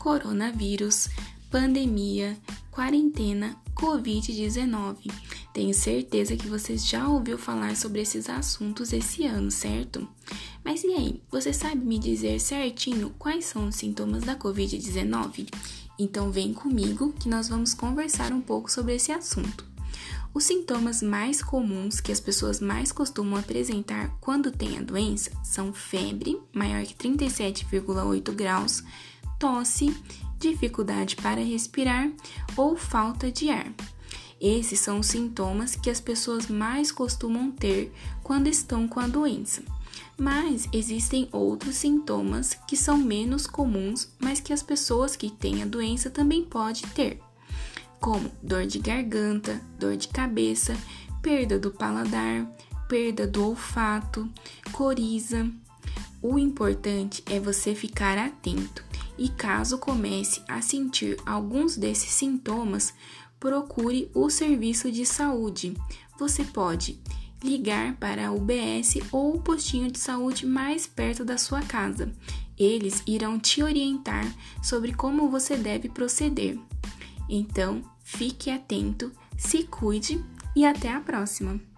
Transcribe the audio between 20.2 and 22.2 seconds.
Os sintomas mais comuns que as